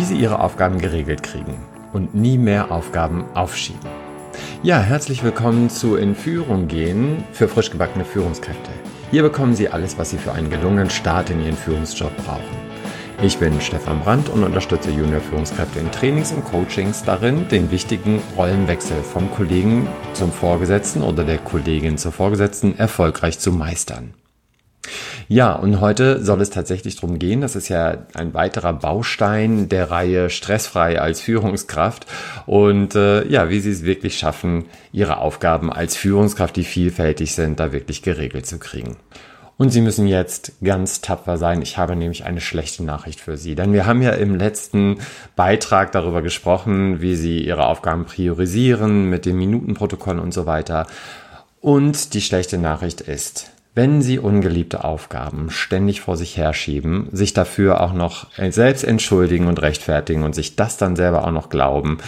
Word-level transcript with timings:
wie 0.00 0.04
Sie 0.04 0.16
Ihre 0.16 0.40
Aufgaben 0.40 0.78
geregelt 0.78 1.22
kriegen 1.22 1.58
und 1.92 2.14
nie 2.14 2.38
mehr 2.38 2.72
Aufgaben 2.72 3.26
aufschieben. 3.34 3.86
Ja, 4.62 4.80
herzlich 4.80 5.22
willkommen 5.22 5.68
zu 5.68 5.96
In 5.96 6.14
Führung 6.14 6.68
gehen 6.68 7.22
für 7.32 7.48
frisch 7.48 7.70
gebackene 7.70 8.06
Führungskräfte. 8.06 8.70
Hier 9.10 9.20
bekommen 9.20 9.54
Sie 9.54 9.68
alles, 9.68 9.98
was 9.98 10.08
Sie 10.08 10.16
für 10.16 10.32
einen 10.32 10.48
gelungenen 10.48 10.88
Start 10.88 11.28
in 11.28 11.44
Ihren 11.44 11.54
Führungsjob 11.54 12.16
brauchen. 12.24 12.56
Ich 13.22 13.36
bin 13.36 13.60
Stefan 13.60 14.00
Brandt 14.00 14.30
und 14.30 14.42
unterstütze 14.42 14.90
Junior-Führungskräfte 14.90 15.80
in 15.80 15.90
Trainings 15.92 16.32
und 16.32 16.46
Coachings 16.46 17.04
darin, 17.04 17.46
den 17.48 17.70
wichtigen 17.70 18.22
Rollenwechsel 18.38 19.02
vom 19.02 19.30
Kollegen 19.30 19.86
zum 20.14 20.32
Vorgesetzten 20.32 21.02
oder 21.02 21.24
der 21.24 21.36
Kollegin 21.36 21.98
zur 21.98 22.12
Vorgesetzten 22.12 22.78
erfolgreich 22.78 23.38
zu 23.38 23.52
meistern. 23.52 24.14
Ja, 25.32 25.52
und 25.52 25.80
heute 25.80 26.24
soll 26.24 26.40
es 26.40 26.50
tatsächlich 26.50 26.96
darum 26.96 27.20
gehen, 27.20 27.40
das 27.40 27.54
ist 27.54 27.68
ja 27.68 27.98
ein 28.14 28.34
weiterer 28.34 28.72
Baustein 28.72 29.68
der 29.68 29.88
Reihe 29.88 30.28
Stressfrei 30.28 31.00
als 31.00 31.20
Führungskraft 31.20 32.04
und 32.46 32.96
äh, 32.96 33.24
ja, 33.28 33.48
wie 33.48 33.60
Sie 33.60 33.70
es 33.70 33.84
wirklich 33.84 34.18
schaffen, 34.18 34.64
Ihre 34.90 35.18
Aufgaben 35.18 35.72
als 35.72 35.94
Führungskraft, 35.94 36.56
die 36.56 36.64
vielfältig 36.64 37.32
sind, 37.32 37.60
da 37.60 37.72
wirklich 37.72 38.02
geregelt 38.02 38.46
zu 38.46 38.58
kriegen. 38.58 38.96
Und 39.56 39.70
Sie 39.70 39.82
müssen 39.82 40.08
jetzt 40.08 40.54
ganz 40.64 41.00
tapfer 41.00 41.36
sein. 41.36 41.62
Ich 41.62 41.78
habe 41.78 41.94
nämlich 41.94 42.24
eine 42.24 42.40
schlechte 42.40 42.82
Nachricht 42.82 43.20
für 43.20 43.36
Sie. 43.36 43.54
Denn 43.54 43.72
wir 43.72 43.86
haben 43.86 44.02
ja 44.02 44.10
im 44.10 44.34
letzten 44.34 44.98
Beitrag 45.36 45.92
darüber 45.92 46.22
gesprochen, 46.22 47.02
wie 47.02 47.14
Sie 47.14 47.38
Ihre 47.38 47.66
Aufgaben 47.66 48.04
priorisieren 48.04 49.08
mit 49.08 49.26
dem 49.26 49.38
Minutenprotokoll 49.38 50.18
und 50.18 50.34
so 50.34 50.46
weiter. 50.46 50.88
Und 51.60 52.14
die 52.14 52.20
schlechte 52.20 52.58
Nachricht 52.58 53.00
ist, 53.00 53.52
wenn 53.74 54.02
Sie 54.02 54.18
ungeliebte 54.18 54.82
Aufgaben 54.82 55.48
ständig 55.50 56.00
vor 56.00 56.16
sich 56.16 56.36
herschieben, 56.36 57.08
sich 57.12 57.34
dafür 57.34 57.80
auch 57.80 57.92
noch 57.92 58.26
selbst 58.50 58.82
entschuldigen 58.82 59.46
und 59.46 59.62
rechtfertigen 59.62 60.24
und 60.24 60.34
sich 60.34 60.56
das 60.56 60.76
dann 60.76 60.96
selber 60.96 61.24
auch 61.24 61.30
noch 61.30 61.50
glauben, 61.50 61.98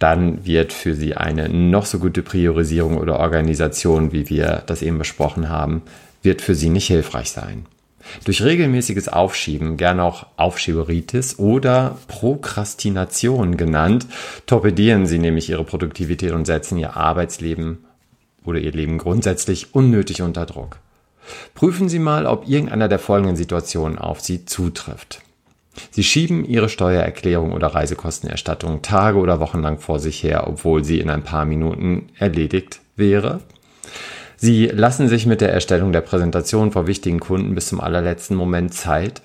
dann 0.00 0.44
wird 0.44 0.72
für 0.72 0.94
Sie 0.94 1.14
eine 1.14 1.48
noch 1.48 1.86
so 1.86 2.00
gute 2.00 2.22
Priorisierung 2.22 2.98
oder 2.98 3.20
Organisation, 3.20 4.12
wie 4.12 4.28
wir 4.28 4.64
das 4.66 4.82
eben 4.82 4.98
besprochen 4.98 5.48
haben, 5.48 5.82
wird 6.22 6.42
für 6.42 6.56
Sie 6.56 6.70
nicht 6.70 6.88
hilfreich 6.88 7.30
sein. 7.30 7.66
Durch 8.24 8.42
regelmäßiges 8.42 9.08
Aufschieben, 9.08 9.76
gern 9.76 10.00
auch 10.00 10.26
Aufschieberitis 10.36 11.38
oder 11.38 11.98
Prokrastination 12.08 13.56
genannt, 13.56 14.06
torpedieren 14.46 15.06
Sie 15.06 15.20
nämlich 15.20 15.48
Ihre 15.48 15.62
Produktivität 15.62 16.32
und 16.32 16.46
setzen 16.46 16.78
Ihr 16.78 16.96
Arbeitsleben 16.96 17.84
oder 18.44 18.58
Ihr 18.58 18.72
Leben 18.72 18.98
grundsätzlich 18.98 19.72
unnötig 19.72 20.20
unter 20.20 20.46
Druck. 20.46 20.78
Prüfen 21.54 21.88
Sie 21.88 21.98
mal, 21.98 22.26
ob 22.26 22.48
irgendeiner 22.48 22.88
der 22.88 22.98
folgenden 22.98 23.36
Situationen 23.36 23.98
auf 23.98 24.20
Sie 24.20 24.44
zutrifft. 24.44 25.22
Sie 25.90 26.04
schieben 26.04 26.44
Ihre 26.44 26.68
Steuererklärung 26.68 27.52
oder 27.52 27.68
Reisekostenerstattung 27.68 28.82
Tage 28.82 29.18
oder 29.18 29.40
Wochen 29.40 29.62
lang 29.62 29.78
vor 29.78 29.98
sich 29.98 30.22
her, 30.22 30.46
obwohl 30.46 30.84
sie 30.84 31.00
in 31.00 31.10
ein 31.10 31.22
paar 31.22 31.44
Minuten 31.44 32.08
erledigt 32.18 32.80
wäre. 32.96 33.40
Sie 34.36 34.66
lassen 34.66 35.08
sich 35.08 35.24
mit 35.24 35.40
der 35.40 35.52
Erstellung 35.52 35.92
der 35.92 36.00
Präsentation 36.00 36.72
vor 36.72 36.86
wichtigen 36.86 37.20
Kunden 37.20 37.54
bis 37.54 37.68
zum 37.68 37.80
allerletzten 37.80 38.36
Moment 38.36 38.74
Zeit. 38.74 39.22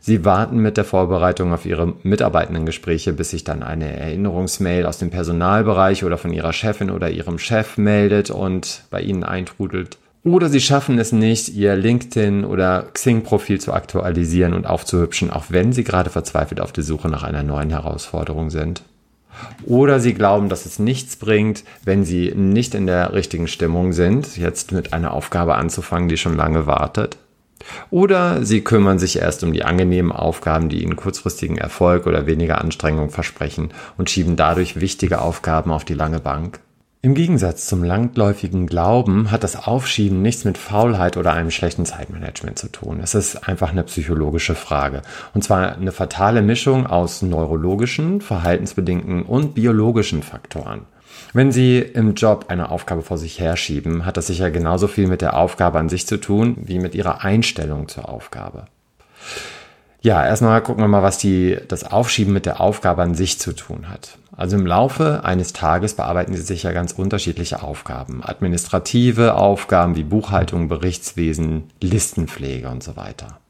Sie 0.00 0.24
warten 0.24 0.58
mit 0.58 0.76
der 0.76 0.84
Vorbereitung 0.84 1.52
auf 1.52 1.64
Ihre 1.64 1.94
Mitarbeitendengespräche, 2.02 3.12
bis 3.12 3.30
sich 3.30 3.44
dann 3.44 3.62
eine 3.62 3.96
Erinnerungsmail 3.96 4.86
aus 4.86 4.98
dem 4.98 5.10
Personalbereich 5.10 6.04
oder 6.04 6.18
von 6.18 6.32
Ihrer 6.32 6.52
Chefin 6.52 6.90
oder 6.90 7.10
Ihrem 7.10 7.38
Chef 7.38 7.78
meldet 7.78 8.30
und 8.30 8.84
bei 8.90 9.00
Ihnen 9.00 9.22
eintrudelt. 9.22 9.98
Oder 10.24 10.48
sie 10.48 10.60
schaffen 10.60 10.98
es 10.98 11.12
nicht, 11.12 11.50
ihr 11.50 11.76
LinkedIn 11.76 12.44
oder 12.44 12.88
Xing-Profil 12.92 13.60
zu 13.60 13.72
aktualisieren 13.72 14.52
und 14.52 14.66
aufzuhübschen, 14.66 15.30
auch 15.30 15.46
wenn 15.48 15.72
sie 15.72 15.84
gerade 15.84 16.10
verzweifelt 16.10 16.60
auf 16.60 16.72
der 16.72 16.84
Suche 16.84 17.08
nach 17.08 17.22
einer 17.22 17.42
neuen 17.42 17.70
Herausforderung 17.70 18.50
sind. 18.50 18.82
Oder 19.64 20.00
sie 20.00 20.14
glauben, 20.14 20.48
dass 20.48 20.66
es 20.66 20.78
nichts 20.78 21.16
bringt, 21.16 21.62
wenn 21.84 22.04
sie 22.04 22.32
nicht 22.34 22.74
in 22.74 22.86
der 22.86 23.12
richtigen 23.12 23.46
Stimmung 23.46 23.92
sind, 23.92 24.36
jetzt 24.36 24.72
mit 24.72 24.92
einer 24.92 25.12
Aufgabe 25.12 25.54
anzufangen, 25.54 26.08
die 26.08 26.16
schon 26.16 26.36
lange 26.36 26.66
wartet. 26.66 27.16
Oder 27.90 28.44
sie 28.44 28.62
kümmern 28.62 28.98
sich 28.98 29.18
erst 29.18 29.44
um 29.44 29.52
die 29.52 29.64
angenehmen 29.64 30.12
Aufgaben, 30.12 30.68
die 30.68 30.82
ihnen 30.82 30.96
kurzfristigen 30.96 31.58
Erfolg 31.58 32.06
oder 32.06 32.26
weniger 32.26 32.60
Anstrengung 32.60 33.10
versprechen 33.10 33.72
und 33.96 34.10
schieben 34.10 34.36
dadurch 34.36 34.80
wichtige 34.80 35.20
Aufgaben 35.20 35.70
auf 35.70 35.84
die 35.84 35.94
lange 35.94 36.20
Bank. 36.20 36.60
Im 37.00 37.14
Gegensatz 37.14 37.66
zum 37.66 37.84
langläufigen 37.84 38.66
Glauben 38.66 39.30
hat 39.30 39.44
das 39.44 39.54
Aufschieben 39.54 40.20
nichts 40.20 40.44
mit 40.44 40.58
Faulheit 40.58 41.16
oder 41.16 41.32
einem 41.32 41.52
schlechten 41.52 41.86
Zeitmanagement 41.86 42.58
zu 42.58 42.66
tun. 42.72 42.98
Es 43.00 43.14
ist 43.14 43.48
einfach 43.48 43.70
eine 43.70 43.84
psychologische 43.84 44.56
Frage. 44.56 45.02
Und 45.32 45.44
zwar 45.44 45.76
eine 45.76 45.92
fatale 45.92 46.42
Mischung 46.42 46.88
aus 46.88 47.22
neurologischen, 47.22 48.20
verhaltensbedingten 48.20 49.22
und 49.22 49.54
biologischen 49.54 50.24
Faktoren. 50.24 50.86
Wenn 51.32 51.52
Sie 51.52 51.78
im 51.78 52.14
Job 52.14 52.46
eine 52.48 52.68
Aufgabe 52.68 53.02
vor 53.02 53.16
sich 53.16 53.38
herschieben, 53.38 54.04
hat 54.04 54.16
das 54.16 54.26
sicher 54.26 54.50
genauso 54.50 54.88
viel 54.88 55.06
mit 55.06 55.22
der 55.22 55.36
Aufgabe 55.36 55.78
an 55.78 55.88
sich 55.88 56.04
zu 56.04 56.16
tun, 56.16 56.56
wie 56.60 56.80
mit 56.80 56.96
Ihrer 56.96 57.22
Einstellung 57.22 57.86
zur 57.86 58.08
Aufgabe. 58.08 58.66
Ja, 60.00 60.24
erstmal 60.24 60.62
gucken 60.62 60.82
wir 60.82 60.88
mal, 60.88 61.02
was 61.02 61.18
die, 61.18 61.58
das 61.66 61.84
Aufschieben 61.84 62.32
mit 62.32 62.46
der 62.46 62.60
Aufgabe 62.60 63.02
an 63.02 63.14
sich 63.14 63.38
zu 63.40 63.52
tun 63.52 63.88
hat. 63.88 64.18
Also 64.36 64.56
im 64.56 64.66
Laufe 64.66 65.24
eines 65.24 65.52
Tages 65.52 65.94
bearbeiten 65.94 66.34
Sie 66.34 66.42
sicher 66.42 66.72
ganz 66.72 66.92
unterschiedliche 66.92 67.62
Aufgaben. 67.64 68.22
Administrative 68.22 69.34
Aufgaben 69.34 69.96
wie 69.96 70.04
Buchhaltung, 70.04 70.68
Berichtswesen, 70.68 71.64
Listenpflege 71.80 72.68
und 72.68 72.84
so 72.84 72.96
weiter. 72.96 73.40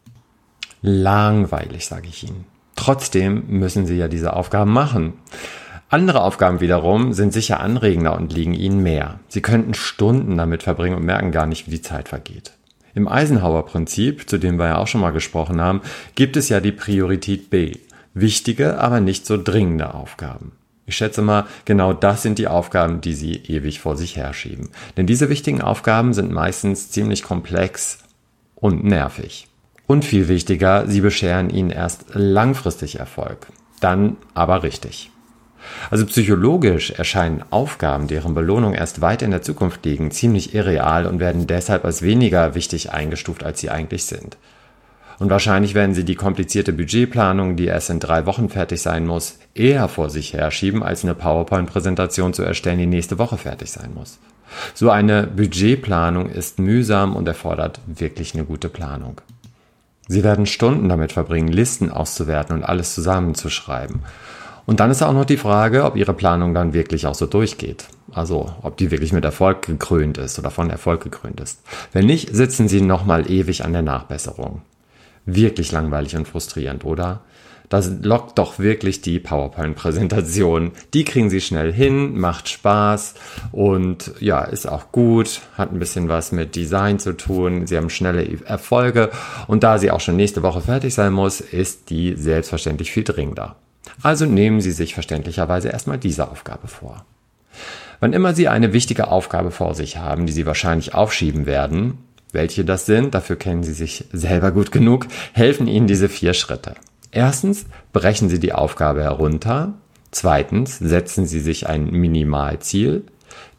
Langweilig, 0.80 1.86
sage 1.86 2.08
ich 2.08 2.24
Ihnen. 2.24 2.46
Trotzdem 2.74 3.44
müssen 3.48 3.84
Sie 3.84 3.96
ja 3.96 4.08
diese 4.08 4.32
Aufgaben 4.32 4.72
machen. 4.72 5.14
Andere 5.90 6.22
Aufgaben 6.22 6.60
wiederum 6.60 7.12
sind 7.12 7.34
sicher 7.34 7.60
anregender 7.60 8.16
und 8.16 8.32
liegen 8.32 8.54
Ihnen 8.54 8.82
mehr. 8.82 9.20
Sie 9.28 9.42
könnten 9.42 9.74
Stunden 9.74 10.38
damit 10.38 10.62
verbringen 10.62 10.96
und 10.96 11.04
merken 11.04 11.32
gar 11.32 11.46
nicht, 11.46 11.66
wie 11.66 11.72
die 11.72 11.82
Zeit 11.82 12.08
vergeht. 12.08 12.52
Im 12.98 13.06
Eisenhower-Prinzip, 13.06 14.28
zu 14.28 14.38
dem 14.38 14.58
wir 14.58 14.66
ja 14.66 14.78
auch 14.78 14.88
schon 14.88 15.00
mal 15.00 15.12
gesprochen 15.12 15.60
haben, 15.60 15.82
gibt 16.16 16.36
es 16.36 16.48
ja 16.48 16.58
die 16.58 16.72
Priorität 16.72 17.48
B. 17.48 17.76
Wichtige, 18.12 18.80
aber 18.80 18.98
nicht 18.98 19.24
so 19.24 19.40
dringende 19.40 19.94
Aufgaben. 19.94 20.50
Ich 20.84 20.96
schätze 20.96 21.22
mal, 21.22 21.46
genau 21.64 21.92
das 21.92 22.22
sind 22.22 22.40
die 22.40 22.48
Aufgaben, 22.48 23.00
die 23.00 23.14
Sie 23.14 23.34
ewig 23.34 23.78
vor 23.78 23.96
sich 23.96 24.16
herschieben. 24.16 24.70
Denn 24.96 25.06
diese 25.06 25.28
wichtigen 25.28 25.62
Aufgaben 25.62 26.12
sind 26.12 26.32
meistens 26.32 26.90
ziemlich 26.90 27.22
komplex 27.22 28.00
und 28.56 28.82
nervig. 28.82 29.46
Und 29.86 30.04
viel 30.04 30.26
wichtiger, 30.26 30.88
sie 30.88 31.00
bescheren 31.00 31.50
Ihnen 31.50 31.70
erst 31.70 32.06
langfristig 32.14 32.98
Erfolg. 32.98 33.46
Dann 33.78 34.16
aber 34.34 34.64
richtig. 34.64 35.12
Also 35.90 36.06
psychologisch 36.06 36.90
erscheinen 36.90 37.42
Aufgaben, 37.50 38.06
deren 38.06 38.34
Belohnung 38.34 38.74
erst 38.74 39.00
weit 39.00 39.22
in 39.22 39.30
der 39.30 39.42
Zukunft 39.42 39.84
liegen, 39.84 40.10
ziemlich 40.10 40.54
irreal 40.54 41.06
und 41.06 41.20
werden 41.20 41.46
deshalb 41.46 41.84
als 41.84 42.02
weniger 42.02 42.54
wichtig 42.54 42.92
eingestuft, 42.92 43.44
als 43.44 43.60
sie 43.60 43.70
eigentlich 43.70 44.04
sind. 44.04 44.36
Und 45.18 45.30
wahrscheinlich 45.30 45.74
werden 45.74 45.94
sie 45.94 46.04
die 46.04 46.14
komplizierte 46.14 46.72
Budgetplanung, 46.72 47.56
die 47.56 47.66
erst 47.66 47.90
in 47.90 47.98
drei 47.98 48.24
Wochen 48.26 48.48
fertig 48.48 48.80
sein 48.80 49.04
muss, 49.04 49.38
eher 49.54 49.88
vor 49.88 50.10
sich 50.10 50.32
herschieben, 50.32 50.82
als 50.82 51.02
eine 51.02 51.14
PowerPoint-Präsentation 51.14 52.34
zu 52.34 52.44
erstellen, 52.44 52.78
die 52.78 52.86
nächste 52.86 53.18
Woche 53.18 53.36
fertig 53.36 53.70
sein 53.70 53.92
muss. 53.94 54.18
So 54.74 54.90
eine 54.90 55.26
Budgetplanung 55.26 56.30
ist 56.30 56.58
mühsam 56.58 57.16
und 57.16 57.26
erfordert 57.26 57.80
wirklich 57.86 58.34
eine 58.34 58.44
gute 58.44 58.68
Planung. 58.68 59.20
Sie 60.06 60.24
werden 60.24 60.46
Stunden 60.46 60.88
damit 60.88 61.12
verbringen, 61.12 61.48
Listen 61.48 61.90
auszuwerten 61.90 62.56
und 62.56 62.64
alles 62.64 62.94
zusammenzuschreiben. 62.94 64.00
Und 64.68 64.80
dann 64.80 64.90
ist 64.90 65.00
auch 65.00 65.14
noch 65.14 65.24
die 65.24 65.38
Frage, 65.38 65.84
ob 65.84 65.96
Ihre 65.96 66.12
Planung 66.12 66.52
dann 66.52 66.74
wirklich 66.74 67.06
auch 67.06 67.14
so 67.14 67.24
durchgeht. 67.24 67.86
Also, 68.12 68.52
ob 68.60 68.76
die 68.76 68.90
wirklich 68.90 69.14
mit 69.14 69.24
Erfolg 69.24 69.62
gekrönt 69.62 70.18
ist 70.18 70.38
oder 70.38 70.50
von 70.50 70.68
Erfolg 70.68 71.02
gekrönt 71.02 71.40
ist. 71.40 71.62
Wenn 71.94 72.04
nicht, 72.04 72.36
sitzen 72.36 72.68
Sie 72.68 72.82
nochmal 72.82 73.30
ewig 73.30 73.64
an 73.64 73.72
der 73.72 73.80
Nachbesserung. 73.80 74.60
Wirklich 75.24 75.72
langweilig 75.72 76.16
und 76.16 76.28
frustrierend, 76.28 76.84
oder? 76.84 77.22
Das 77.70 77.90
lockt 78.02 78.38
doch 78.38 78.58
wirklich 78.58 79.00
die 79.00 79.18
PowerPoint-Präsentation. 79.20 80.72
Die 80.92 81.04
kriegen 81.04 81.30
Sie 81.30 81.40
schnell 81.40 81.72
hin, 81.72 82.18
macht 82.18 82.50
Spaß 82.50 83.14
und 83.52 84.12
ja, 84.20 84.42
ist 84.42 84.68
auch 84.68 84.92
gut, 84.92 85.40
hat 85.56 85.72
ein 85.72 85.78
bisschen 85.78 86.10
was 86.10 86.30
mit 86.30 86.56
Design 86.56 86.98
zu 86.98 87.16
tun. 87.16 87.66
Sie 87.66 87.78
haben 87.78 87.88
schnelle 87.88 88.38
Erfolge 88.44 89.12
und 89.46 89.62
da 89.62 89.78
sie 89.78 89.90
auch 89.90 90.00
schon 90.00 90.16
nächste 90.16 90.42
Woche 90.42 90.60
fertig 90.60 90.92
sein 90.92 91.14
muss, 91.14 91.40
ist 91.40 91.88
die 91.88 92.16
selbstverständlich 92.16 92.90
viel 92.90 93.04
dringender. 93.04 93.56
Also 94.02 94.26
nehmen 94.26 94.60
Sie 94.60 94.72
sich 94.72 94.94
verständlicherweise 94.94 95.68
erstmal 95.68 95.98
diese 95.98 96.30
Aufgabe 96.30 96.68
vor. 96.68 97.04
Wann 98.00 98.12
immer 98.12 98.34
Sie 98.34 98.48
eine 98.48 98.72
wichtige 98.72 99.08
Aufgabe 99.08 99.50
vor 99.50 99.74
sich 99.74 99.96
haben, 99.96 100.26
die 100.26 100.32
Sie 100.32 100.46
wahrscheinlich 100.46 100.94
aufschieben 100.94 101.46
werden, 101.46 101.98
welche 102.32 102.64
das 102.64 102.86
sind, 102.86 103.14
dafür 103.14 103.36
kennen 103.36 103.62
Sie 103.62 103.72
sich 103.72 104.04
selber 104.12 104.52
gut 104.52 104.70
genug, 104.70 105.06
helfen 105.32 105.66
Ihnen 105.66 105.86
diese 105.86 106.08
vier 106.08 106.34
Schritte. 106.34 106.74
Erstens, 107.10 107.66
brechen 107.92 108.28
Sie 108.28 108.38
die 108.38 108.52
Aufgabe 108.52 109.02
herunter. 109.02 109.74
Zweitens, 110.10 110.78
setzen 110.78 111.26
Sie 111.26 111.40
sich 111.40 111.66
ein 111.68 111.90
Minimalziel. 111.90 113.04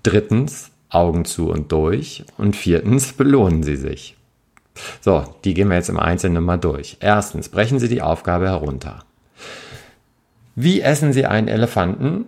Drittens, 0.04 0.72
Augen 0.90 1.26
zu 1.26 1.50
und 1.50 1.72
durch. 1.72 2.24
Und 2.38 2.56
viertens, 2.56 3.14
belohnen 3.14 3.64
Sie 3.64 3.76
sich. 3.76 4.16
So, 5.02 5.24
die 5.44 5.54
gehen 5.54 5.68
wir 5.68 5.76
jetzt 5.76 5.90
im 5.90 6.00
Einzelnen 6.00 6.44
mal 6.44 6.58
durch. 6.58 6.98
Erstens, 7.00 7.50
brechen 7.50 7.80
Sie 7.80 7.90
die 7.90 8.02
Aufgabe 8.02 8.48
herunter. 8.48 9.04
Wie 10.62 10.82
essen 10.82 11.14
Sie 11.14 11.26
einen 11.26 11.48
Elefanten? 11.48 12.26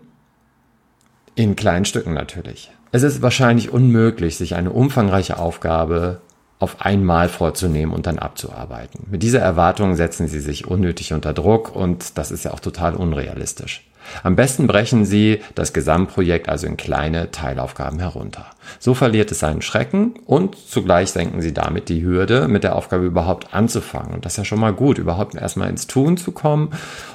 In 1.35 1.57
kleinen 1.57 1.83
Stücken 1.83 2.13
natürlich. 2.13 2.71
Es 2.93 3.03
ist 3.03 3.21
wahrscheinlich 3.21 3.71
unmöglich, 3.73 4.37
sich 4.37 4.55
eine 4.55 4.71
umfangreiche 4.71 5.37
Aufgabe 5.37 6.21
auf 6.61 6.79
einmal 6.79 7.27
vorzunehmen 7.27 7.91
und 7.91 8.05
dann 8.05 8.19
abzuarbeiten. 8.19 9.07
Mit 9.09 9.23
dieser 9.23 9.39
Erwartung 9.39 9.95
setzen 9.95 10.27
Sie 10.27 10.39
sich 10.39 10.67
unnötig 10.67 11.11
unter 11.11 11.33
Druck 11.33 11.75
und 11.75 12.17
das 12.19 12.29
ist 12.29 12.45
ja 12.45 12.53
auch 12.53 12.59
total 12.59 12.95
unrealistisch. 12.95 13.83
Am 14.23 14.35
besten 14.35 14.67
brechen 14.67 15.05
Sie 15.05 15.41
das 15.55 15.73
Gesamtprojekt 15.73 16.49
also 16.49 16.67
in 16.67 16.77
kleine 16.77 17.31
Teilaufgaben 17.31 17.99
herunter. 17.99 18.45
So 18.79 18.93
verliert 18.93 19.31
es 19.31 19.39
seinen 19.39 19.61
Schrecken 19.61 20.13
und 20.25 20.55
zugleich 20.55 21.11
senken 21.11 21.41
Sie 21.41 21.53
damit 21.53 21.89
die 21.89 22.03
Hürde, 22.03 22.47
mit 22.47 22.63
der 22.63 22.75
Aufgabe 22.75 23.05
überhaupt 23.05 23.53
anzufangen. 23.53 24.13
Und 24.13 24.25
das 24.25 24.33
ist 24.33 24.37
ja 24.37 24.45
schon 24.45 24.59
mal 24.59 24.73
gut, 24.73 24.99
überhaupt 24.99 25.35
erstmal 25.35 25.69
ins 25.69 25.87
Tun 25.87 26.17
zu 26.17 26.31
kommen. 26.31 26.71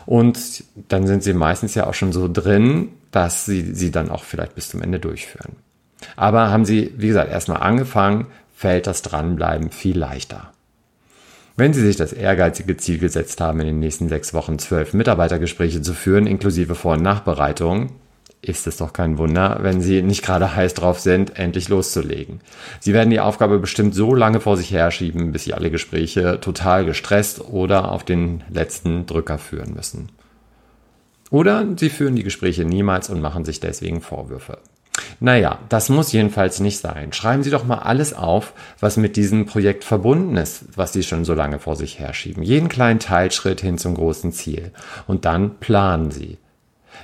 Und 0.06 0.64
dann 0.88 1.06
sind 1.06 1.22
Sie 1.22 1.34
meistens 1.34 1.74
ja 1.74 1.86
auch 1.86 1.94
schon 1.94 2.12
so 2.12 2.28
drin, 2.32 2.88
dass 3.12 3.44
Sie 3.44 3.74
sie 3.74 3.90
dann 3.92 4.10
auch 4.10 4.24
vielleicht 4.24 4.56
bis 4.56 4.68
zum 4.68 4.82
Ende 4.82 4.98
durchführen. 4.98 5.56
Aber 6.16 6.50
haben 6.50 6.64
Sie, 6.64 6.92
wie 6.96 7.08
gesagt, 7.08 7.30
erstmal 7.30 7.62
angefangen, 7.62 8.26
fällt 8.56 8.86
das 8.86 9.02
Dranbleiben 9.02 9.70
viel 9.70 9.98
leichter. 9.98 10.50
Wenn 11.56 11.74
Sie 11.74 11.82
sich 11.82 11.96
das 11.96 12.14
ehrgeizige 12.14 12.78
Ziel 12.78 12.98
gesetzt 12.98 13.40
haben, 13.42 13.60
in 13.60 13.66
den 13.66 13.78
nächsten 13.78 14.08
sechs 14.08 14.32
Wochen 14.32 14.58
zwölf 14.58 14.94
Mitarbeitergespräche 14.94 15.82
zu 15.82 15.92
führen, 15.92 16.26
inklusive 16.26 16.74
Vor- 16.74 16.94
und 16.94 17.02
Nachbereitung, 17.02 17.90
ist 18.40 18.66
es 18.66 18.78
doch 18.78 18.94
kein 18.94 19.18
Wunder, 19.18 19.58
wenn 19.60 19.82
Sie 19.82 20.00
nicht 20.00 20.24
gerade 20.24 20.56
heiß 20.56 20.72
drauf 20.72 21.00
sind, 21.00 21.38
endlich 21.38 21.68
loszulegen. 21.68 22.40
Sie 22.80 22.94
werden 22.94 23.10
die 23.10 23.20
Aufgabe 23.20 23.58
bestimmt 23.58 23.94
so 23.94 24.14
lange 24.14 24.40
vor 24.40 24.56
sich 24.56 24.70
herschieben, 24.70 25.32
bis 25.32 25.44
Sie 25.44 25.52
alle 25.52 25.70
Gespräche 25.70 26.40
total 26.40 26.86
gestresst 26.86 27.42
oder 27.42 27.92
auf 27.92 28.04
den 28.04 28.42
letzten 28.50 29.04
Drücker 29.04 29.36
führen 29.36 29.74
müssen. 29.74 30.08
Oder 31.30 31.66
Sie 31.76 31.90
führen 31.90 32.16
die 32.16 32.24
Gespräche 32.24 32.64
niemals 32.64 33.10
und 33.10 33.20
machen 33.20 33.44
sich 33.44 33.60
deswegen 33.60 34.00
Vorwürfe. 34.00 34.58
Naja, 35.20 35.58
das 35.68 35.88
muss 35.88 36.12
jedenfalls 36.12 36.60
nicht 36.60 36.78
sein. 36.78 37.12
Schreiben 37.12 37.42
Sie 37.42 37.50
doch 37.50 37.64
mal 37.64 37.78
alles 37.78 38.12
auf, 38.12 38.52
was 38.80 38.96
mit 38.96 39.16
diesem 39.16 39.46
Projekt 39.46 39.84
verbunden 39.84 40.36
ist, 40.36 40.64
was 40.76 40.92
Sie 40.92 41.02
schon 41.02 41.24
so 41.24 41.34
lange 41.34 41.58
vor 41.58 41.76
sich 41.76 41.98
herschieben. 41.98 42.42
Jeden 42.42 42.68
kleinen 42.68 43.00
Teilschritt 43.00 43.60
hin 43.60 43.78
zum 43.78 43.94
großen 43.94 44.32
Ziel. 44.32 44.72
Und 45.06 45.24
dann 45.24 45.58
planen 45.58 46.10
Sie. 46.10 46.38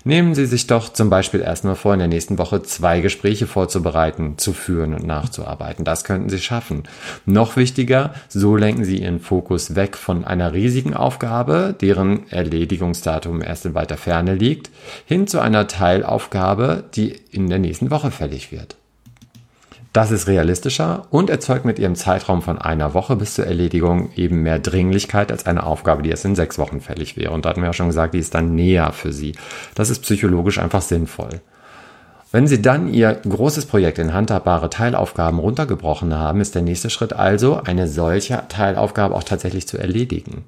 Nehmen 0.05 0.35
Sie 0.35 0.47
sich 0.47 0.67
doch 0.67 0.93
zum 0.93 1.11
Beispiel 1.11 1.41
erstmal 1.41 1.77
vor, 1.77 1.93
in 1.93 2.01
der 2.01 2.09
nächsten 2.09 2.39
Woche 2.39 2.63
zwei 2.63 3.01
Gespräche 3.01 3.47
vorzubereiten, 3.47 4.39
zu 4.39 4.53
führen 4.53 4.95
und 4.95 5.07
nachzuarbeiten. 5.07 5.85
Das 5.85 6.05
könnten 6.05 6.29
Sie 6.29 6.41
schaffen. 6.41 6.85
Noch 7.25 7.57
wichtiger, 7.57 8.15
so 8.29 8.57
lenken 8.57 8.85
Sie 8.85 8.99
Ihren 9.03 9.21
Fokus 9.21 9.75
weg 9.75 9.97
von 9.97 10.25
einer 10.25 10.53
riesigen 10.53 10.95
Aufgabe, 10.95 11.75
deren 11.81 12.29
Erledigungsdatum 12.31 13.43
erst 13.43 13.67
in 13.67 13.75
weiter 13.75 13.97
Ferne 13.97 14.35
liegt, 14.35 14.71
hin 15.07 15.27
zu 15.27 15.41
einer 15.41 15.69
Teilaufgabe, 15.69 16.85
die 16.95 17.15
in 17.31 17.49
der 17.49 17.59
nächsten 17.59 17.91
Woche 17.91 18.11
fällig 18.11 18.53
wird. 18.53 18.77
Das 19.93 20.11
ist 20.11 20.27
realistischer 20.27 21.07
und 21.11 21.29
erzeugt 21.29 21.67
mit 21.67 21.79
ihrem 21.79 21.97
Zeitraum 21.97 22.41
von 22.41 22.59
einer 22.59 22.95
Woche 22.95 23.15
bis 23.15 23.35
zur 23.35 23.47
Erledigung 23.47 24.11
eben 24.17 24.43
mehr 24.43 24.59
Dringlichkeit 24.59 25.31
als 25.31 25.45
eine 25.45 25.65
Aufgabe, 25.65 26.03
die 26.03 26.09
erst 26.09 26.25
in 26.25 26.35
sechs 26.35 26.59
Wochen 26.59 26.81
fällig 26.81 27.19
wäre. 27.19 27.33
Und 27.33 27.45
da 27.45 27.51
hatten 27.51 27.61
wir 27.61 27.67
ja 27.67 27.75
schon 27.75 27.89
gesagt, 27.89 28.15
die 28.15 28.19
ist 28.19 28.35
dann 28.35 28.55
näher 28.55 28.93
für 28.93 29.13
sie. 29.13 29.35
Das 29.75 29.91
ist 29.91 30.01
psychologisch 30.01 30.59
einfach 30.59 30.81
sinnvoll. 30.81 31.43
Wenn 32.31 32.47
Sie 32.47 32.63
dann 32.63 32.89
Ihr 32.89 33.13
großes 33.13 33.67
Projekt 33.67 33.99
in 33.99 34.15
handhabbare 34.15 34.71
Teilaufgaben 34.71 35.39
runtergebrochen 35.39 36.15
haben, 36.15 36.41
ist 36.41 36.55
der 36.55 36.63
nächste 36.63 36.89
Schritt 36.89 37.13
also, 37.13 37.61
eine 37.63 37.87
solche 37.87 38.45
Teilaufgabe 38.49 39.15
auch 39.15 39.25
tatsächlich 39.25 39.69
zu 39.69 39.77
erledigen. 39.77 40.47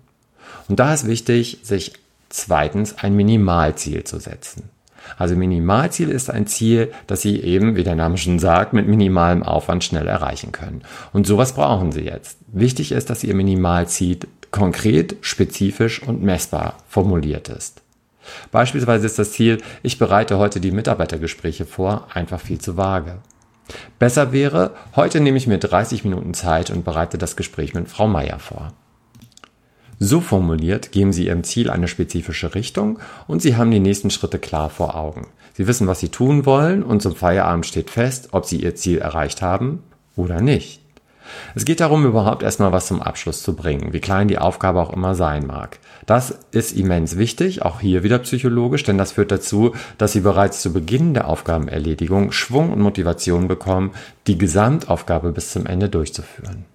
Und 0.68 0.80
da 0.80 0.94
ist 0.94 1.06
wichtig, 1.06 1.58
sich 1.62 1.92
zweitens 2.30 2.96
ein 2.96 3.14
Minimalziel 3.14 4.04
zu 4.04 4.18
setzen. 4.18 4.70
Also 5.16 5.36
Minimalziel 5.36 6.10
ist 6.10 6.30
ein 6.30 6.46
Ziel, 6.46 6.92
das 7.06 7.22
Sie 7.22 7.40
eben, 7.40 7.76
wie 7.76 7.84
der 7.84 7.94
Name 7.94 8.16
schon 8.16 8.38
sagt, 8.38 8.72
mit 8.72 8.88
minimalem 8.88 9.42
Aufwand 9.42 9.84
schnell 9.84 10.06
erreichen 10.06 10.52
können. 10.52 10.82
Und 11.12 11.26
sowas 11.26 11.54
brauchen 11.54 11.92
Sie 11.92 12.02
jetzt. 12.02 12.38
Wichtig 12.48 12.92
ist, 12.92 13.10
dass 13.10 13.24
Ihr 13.24 13.34
Minimalziel 13.34 14.18
konkret, 14.50 15.16
spezifisch 15.20 16.02
und 16.02 16.22
messbar 16.22 16.76
formuliert 16.88 17.48
ist. 17.48 17.82
Beispielsweise 18.50 19.06
ist 19.06 19.18
das 19.18 19.32
Ziel, 19.32 19.60
ich 19.82 19.98
bereite 19.98 20.38
heute 20.38 20.60
die 20.60 20.70
Mitarbeitergespräche 20.70 21.66
vor, 21.66 22.06
einfach 22.14 22.40
viel 22.40 22.58
zu 22.58 22.76
vage. 22.76 23.18
Besser 23.98 24.32
wäre, 24.32 24.72
heute 24.94 25.20
nehme 25.20 25.38
ich 25.38 25.46
mir 25.46 25.58
30 25.58 26.04
Minuten 26.04 26.34
Zeit 26.34 26.70
und 26.70 26.84
bereite 26.84 27.18
das 27.18 27.36
Gespräch 27.36 27.74
mit 27.74 27.88
Frau 27.88 28.06
Meier 28.06 28.38
vor. 28.38 28.72
So 29.98 30.20
formuliert 30.20 30.92
geben 30.92 31.12
Sie 31.12 31.26
Ihrem 31.26 31.44
Ziel 31.44 31.70
eine 31.70 31.88
spezifische 31.88 32.54
Richtung 32.54 32.98
und 33.26 33.42
Sie 33.42 33.56
haben 33.56 33.70
die 33.70 33.80
nächsten 33.80 34.10
Schritte 34.10 34.38
klar 34.38 34.70
vor 34.70 34.96
Augen. 34.96 35.28
Sie 35.54 35.66
wissen, 35.66 35.86
was 35.86 36.00
Sie 36.00 36.08
tun 36.08 36.46
wollen 36.46 36.82
und 36.82 37.00
zum 37.00 37.14
Feierabend 37.14 37.66
steht 37.66 37.90
fest, 37.90 38.28
ob 38.32 38.44
Sie 38.44 38.62
Ihr 38.62 38.74
Ziel 38.74 38.98
erreicht 38.98 39.40
haben 39.40 39.82
oder 40.16 40.40
nicht. 40.40 40.80
Es 41.54 41.64
geht 41.64 41.80
darum, 41.80 42.04
überhaupt 42.04 42.42
erstmal 42.42 42.72
was 42.72 42.86
zum 42.86 43.00
Abschluss 43.00 43.42
zu 43.42 43.54
bringen, 43.54 43.92
wie 43.92 44.00
klein 44.00 44.28
die 44.28 44.38
Aufgabe 44.38 44.80
auch 44.80 44.92
immer 44.92 45.14
sein 45.14 45.46
mag. 45.46 45.78
Das 46.06 46.38
ist 46.50 46.76
immens 46.76 47.16
wichtig, 47.16 47.62
auch 47.62 47.80
hier 47.80 48.02
wieder 48.02 48.18
psychologisch, 48.18 48.82
denn 48.82 48.98
das 48.98 49.12
führt 49.12 49.30
dazu, 49.30 49.74
dass 49.96 50.12
Sie 50.12 50.20
bereits 50.20 50.60
zu 50.60 50.72
Beginn 50.72 51.14
der 51.14 51.28
Aufgabenerledigung 51.28 52.32
Schwung 52.32 52.72
und 52.72 52.80
Motivation 52.80 53.48
bekommen, 53.48 53.92
die 54.26 54.36
Gesamtaufgabe 54.36 55.32
bis 55.32 55.52
zum 55.52 55.66
Ende 55.66 55.88
durchzuführen. 55.88 56.66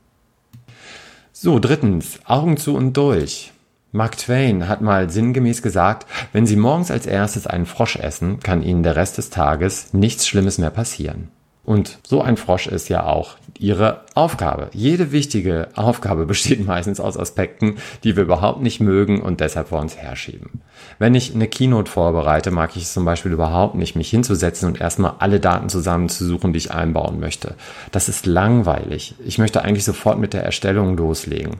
So, 1.41 1.57
drittens, 1.57 2.19
Augen 2.25 2.57
zu 2.57 2.75
und 2.75 2.97
durch. 2.97 3.53
Mark 3.93 4.17
Twain 4.17 4.67
hat 4.67 4.81
mal 4.81 5.09
sinngemäß 5.09 5.61
gesagt, 5.61 6.05
wenn 6.33 6.45
Sie 6.45 6.57
morgens 6.57 6.91
als 6.91 7.05
erstes 7.05 7.47
einen 7.47 7.65
Frosch 7.65 7.95
essen, 7.95 8.41
kann 8.41 8.61
Ihnen 8.61 8.83
der 8.83 8.97
Rest 8.97 9.17
des 9.17 9.29
Tages 9.29 9.93
nichts 9.93 10.27
Schlimmes 10.27 10.57
mehr 10.57 10.69
passieren. 10.69 11.29
Und 11.69 11.99
so 12.01 12.23
ein 12.23 12.35
Frosch 12.35 12.65
ist 12.65 12.89
ja 12.89 13.03
auch 13.03 13.35
ihre 13.59 14.01
Aufgabe. 14.15 14.71
Jede 14.73 15.11
wichtige 15.11 15.67
Aufgabe 15.75 16.25
besteht 16.25 16.65
meistens 16.65 16.99
aus 16.99 17.15
Aspekten, 17.15 17.75
die 18.03 18.15
wir 18.15 18.23
überhaupt 18.23 18.63
nicht 18.63 18.79
mögen 18.79 19.21
und 19.21 19.39
deshalb 19.39 19.67
vor 19.67 19.79
uns 19.79 19.95
herschieben. 19.95 20.61
Wenn 20.97 21.13
ich 21.13 21.35
eine 21.35 21.47
Keynote 21.47 21.91
vorbereite, 21.91 22.49
mag 22.49 22.75
ich 22.75 22.81
es 22.81 22.93
zum 22.93 23.05
Beispiel 23.05 23.31
überhaupt 23.31 23.75
nicht, 23.75 23.95
mich 23.95 24.09
hinzusetzen 24.09 24.67
und 24.67 24.81
erstmal 24.81 25.13
alle 25.19 25.39
Daten 25.39 25.69
zusammenzusuchen, 25.69 26.53
die 26.53 26.57
ich 26.57 26.71
einbauen 26.71 27.19
möchte. 27.19 27.53
Das 27.91 28.09
ist 28.09 28.25
langweilig. 28.25 29.13
Ich 29.23 29.37
möchte 29.37 29.61
eigentlich 29.63 29.85
sofort 29.85 30.17
mit 30.17 30.33
der 30.33 30.43
Erstellung 30.43 30.97
loslegen 30.97 31.57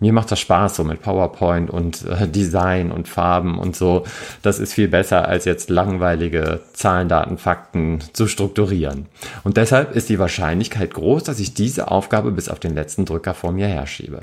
mir 0.00 0.12
macht 0.12 0.30
das 0.32 0.40
Spaß 0.40 0.76
so 0.76 0.84
mit 0.84 1.02
PowerPoint 1.02 1.70
und 1.70 2.04
äh, 2.06 2.26
Design 2.26 2.90
und 2.90 3.06
Farben 3.06 3.58
und 3.58 3.76
so. 3.76 4.04
Das 4.42 4.58
ist 4.58 4.72
viel 4.72 4.88
besser 4.88 5.28
als 5.28 5.44
jetzt 5.44 5.70
langweilige 5.70 6.60
Zahlen, 6.72 7.08
Daten, 7.08 7.38
Fakten 7.38 8.00
zu 8.12 8.26
strukturieren. 8.26 9.06
Und 9.44 9.56
deshalb 9.56 9.94
ist 9.94 10.08
die 10.08 10.18
Wahrscheinlichkeit 10.18 10.94
groß, 10.94 11.24
dass 11.24 11.38
ich 11.38 11.54
diese 11.54 11.90
Aufgabe 11.90 12.32
bis 12.32 12.48
auf 12.48 12.58
den 12.58 12.74
letzten 12.74 13.04
Drücker 13.04 13.34
vor 13.34 13.52
mir 13.52 13.68
herschiebe. 13.68 14.22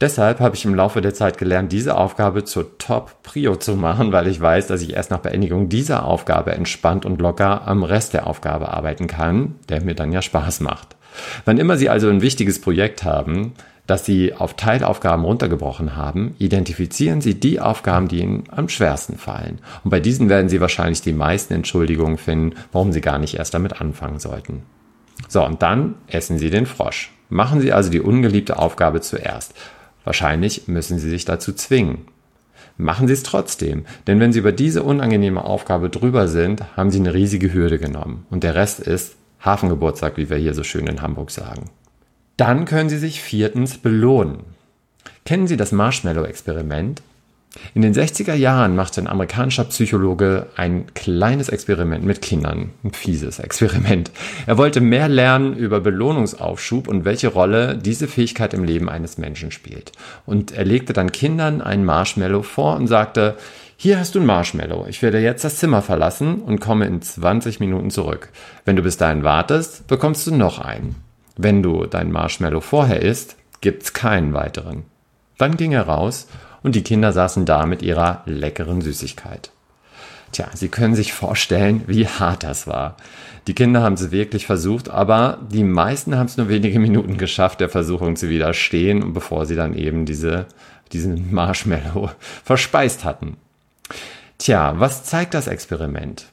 Deshalb 0.00 0.38
habe 0.38 0.54
ich 0.54 0.64
im 0.64 0.76
Laufe 0.76 1.00
der 1.00 1.12
Zeit 1.12 1.38
gelernt, 1.38 1.72
diese 1.72 1.96
Aufgabe 1.96 2.44
zur 2.44 2.78
Top-Prio 2.78 3.56
zu 3.56 3.74
machen, 3.74 4.12
weil 4.12 4.28
ich 4.28 4.40
weiß, 4.40 4.68
dass 4.68 4.80
ich 4.80 4.94
erst 4.94 5.10
nach 5.10 5.18
Beendigung 5.18 5.68
dieser 5.68 6.04
Aufgabe 6.04 6.52
entspannt 6.52 7.04
und 7.04 7.20
locker 7.20 7.66
am 7.66 7.82
Rest 7.82 8.14
der 8.14 8.28
Aufgabe 8.28 8.68
arbeiten 8.68 9.08
kann, 9.08 9.56
der 9.68 9.82
mir 9.82 9.96
dann 9.96 10.12
ja 10.12 10.22
Spaß 10.22 10.60
macht. 10.60 10.94
Wann 11.44 11.58
immer 11.58 11.76
Sie 11.76 11.88
also 11.88 12.08
ein 12.08 12.22
wichtiges 12.22 12.60
Projekt 12.60 13.02
haben, 13.02 13.54
das 13.88 14.04
Sie 14.04 14.34
auf 14.34 14.54
Teilaufgaben 14.54 15.24
runtergebrochen 15.24 15.96
haben, 15.96 16.34
identifizieren 16.38 17.22
Sie 17.22 17.40
die 17.40 17.58
Aufgaben, 17.58 18.06
die 18.06 18.20
Ihnen 18.20 18.44
am 18.50 18.68
schwersten 18.68 19.16
fallen. 19.16 19.60
Und 19.82 19.90
bei 19.90 19.98
diesen 19.98 20.28
werden 20.28 20.50
Sie 20.50 20.60
wahrscheinlich 20.60 21.00
die 21.00 21.14
meisten 21.14 21.54
Entschuldigungen 21.54 22.18
finden, 22.18 22.54
warum 22.70 22.92
Sie 22.92 23.00
gar 23.00 23.18
nicht 23.18 23.34
erst 23.34 23.54
damit 23.54 23.80
anfangen 23.80 24.20
sollten. 24.20 24.62
So, 25.26 25.44
und 25.44 25.62
dann 25.62 25.94
essen 26.06 26.38
Sie 26.38 26.50
den 26.50 26.66
Frosch. 26.66 27.12
Machen 27.30 27.62
Sie 27.62 27.72
also 27.72 27.90
die 27.90 28.02
ungeliebte 28.02 28.58
Aufgabe 28.58 29.00
zuerst. 29.00 29.54
Wahrscheinlich 30.04 30.68
müssen 30.68 30.98
Sie 30.98 31.08
sich 31.08 31.24
dazu 31.24 31.54
zwingen. 31.54 32.08
Machen 32.76 33.08
Sie 33.08 33.14
es 33.14 33.22
trotzdem, 33.22 33.86
denn 34.06 34.20
wenn 34.20 34.34
Sie 34.34 34.38
über 34.38 34.52
diese 34.52 34.82
unangenehme 34.82 35.42
Aufgabe 35.42 35.88
drüber 35.88 36.28
sind, 36.28 36.62
haben 36.76 36.90
Sie 36.90 37.00
eine 37.00 37.14
riesige 37.14 37.54
Hürde 37.54 37.78
genommen. 37.78 38.26
Und 38.28 38.44
der 38.44 38.54
Rest 38.54 38.80
ist 38.80 39.16
Hafengeburtstag, 39.40 40.18
wie 40.18 40.28
wir 40.28 40.36
hier 40.36 40.52
so 40.52 40.62
schön 40.62 40.86
in 40.86 41.00
Hamburg 41.00 41.30
sagen. 41.30 41.70
Dann 42.38 42.66
können 42.66 42.88
Sie 42.88 42.98
sich 42.98 43.20
viertens 43.20 43.78
belohnen. 43.78 44.38
Kennen 45.24 45.48
Sie 45.48 45.56
das 45.56 45.72
Marshmallow-Experiment? 45.72 47.02
In 47.74 47.82
den 47.82 47.92
60er 47.92 48.34
Jahren 48.34 48.76
machte 48.76 49.00
ein 49.00 49.08
amerikanischer 49.08 49.64
Psychologe 49.64 50.46
ein 50.54 50.86
kleines 50.94 51.48
Experiment 51.48 52.04
mit 52.04 52.22
Kindern. 52.22 52.70
Ein 52.84 52.92
fieses 52.92 53.40
Experiment. 53.40 54.12
Er 54.46 54.56
wollte 54.56 54.80
mehr 54.80 55.08
lernen 55.08 55.56
über 55.56 55.80
Belohnungsaufschub 55.80 56.86
und 56.86 57.04
welche 57.04 57.26
Rolle 57.26 57.76
diese 57.76 58.06
Fähigkeit 58.06 58.54
im 58.54 58.62
Leben 58.62 58.88
eines 58.88 59.18
Menschen 59.18 59.50
spielt. 59.50 59.90
Und 60.24 60.52
er 60.52 60.64
legte 60.64 60.92
dann 60.92 61.10
Kindern 61.10 61.60
ein 61.60 61.84
Marshmallow 61.84 62.44
vor 62.44 62.76
und 62.76 62.86
sagte, 62.86 63.36
hier 63.76 63.98
hast 63.98 64.14
du 64.14 64.20
ein 64.20 64.26
Marshmallow. 64.26 64.86
Ich 64.88 65.02
werde 65.02 65.18
jetzt 65.18 65.42
das 65.42 65.56
Zimmer 65.56 65.82
verlassen 65.82 66.36
und 66.36 66.60
komme 66.60 66.86
in 66.86 67.02
20 67.02 67.58
Minuten 67.58 67.90
zurück. 67.90 68.28
Wenn 68.64 68.76
du 68.76 68.82
bis 68.82 68.96
dahin 68.96 69.24
wartest, 69.24 69.88
bekommst 69.88 70.24
du 70.28 70.36
noch 70.36 70.60
einen. 70.60 71.07
Wenn 71.40 71.62
du 71.62 71.86
dein 71.86 72.10
Marshmallow 72.10 72.60
vorher 72.60 73.00
isst, 73.00 73.36
gibt's 73.60 73.92
keinen 73.92 74.34
weiteren. 74.34 74.84
Dann 75.38 75.56
ging 75.56 75.70
er 75.70 75.86
raus 75.86 76.26
und 76.64 76.74
die 76.74 76.82
Kinder 76.82 77.12
saßen 77.12 77.44
da 77.44 77.64
mit 77.64 77.80
ihrer 77.80 78.22
leckeren 78.26 78.80
Süßigkeit. 78.80 79.52
Tja, 80.32 80.48
Sie 80.52 80.68
können 80.68 80.96
sich 80.96 81.12
vorstellen, 81.12 81.84
wie 81.86 82.08
hart 82.08 82.42
das 82.42 82.66
war. 82.66 82.96
Die 83.46 83.54
Kinder 83.54 83.82
haben 83.82 83.94
es 83.94 84.10
wirklich 84.10 84.46
versucht, 84.46 84.90
aber 84.90 85.38
die 85.50 85.62
meisten 85.62 86.16
haben 86.16 86.26
es 86.26 86.36
nur 86.36 86.48
wenige 86.48 86.80
Minuten 86.80 87.16
geschafft, 87.18 87.60
der 87.60 87.68
Versuchung 87.68 88.16
zu 88.16 88.28
widerstehen, 88.28 89.14
bevor 89.14 89.46
sie 89.46 89.54
dann 89.54 89.74
eben 89.74 90.06
diese, 90.06 90.46
diesen 90.92 91.32
Marshmallow 91.32 92.10
verspeist 92.44 93.04
hatten. 93.04 93.36
Tja, 94.38 94.74
was 94.78 95.04
zeigt 95.04 95.34
das 95.34 95.46
Experiment? 95.46 96.26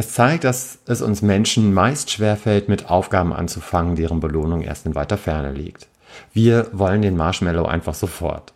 Es 0.00 0.14
zeigt, 0.14 0.44
dass 0.44 0.78
es 0.86 1.02
uns 1.02 1.20
Menschen 1.20 1.74
meist 1.74 2.10
schwerfällt, 2.10 2.70
mit 2.70 2.88
Aufgaben 2.88 3.34
anzufangen, 3.34 3.96
deren 3.96 4.18
Belohnung 4.18 4.62
erst 4.62 4.86
in 4.86 4.94
weiter 4.94 5.18
Ferne 5.18 5.52
liegt. 5.52 5.88
Wir 6.32 6.68
wollen 6.72 7.02
den 7.02 7.18
Marshmallow 7.18 7.66
einfach 7.66 7.92
sofort. 7.92 8.54